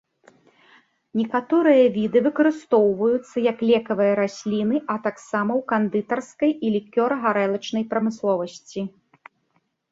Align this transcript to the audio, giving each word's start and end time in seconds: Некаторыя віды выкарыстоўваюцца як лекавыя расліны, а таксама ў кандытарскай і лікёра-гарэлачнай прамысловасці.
Некаторыя 1.19 1.83
віды 1.97 2.19
выкарыстоўваюцца 2.27 3.37
як 3.51 3.57
лекавыя 3.73 4.13
расліны, 4.21 4.77
а 4.95 4.97
таксама 5.05 5.51
ў 5.61 5.69
кандытарскай 5.75 6.51
і 6.65 6.75
лікёра-гарэлачнай 6.79 7.83
прамысловасці. 7.95 8.79